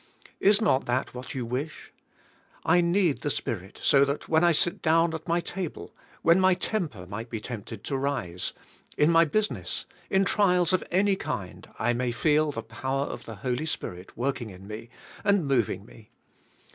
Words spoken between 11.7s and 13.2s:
I may feel the power